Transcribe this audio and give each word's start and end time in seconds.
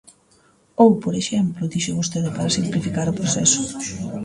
Ou, 0.83 0.89
por 1.03 1.13
exemplo, 1.21 1.69
dixo 1.71 1.97
vostede 1.99 2.29
para 2.35 2.55
simplificar 2.57 3.07
o 3.09 3.17
proceso. 3.19 3.61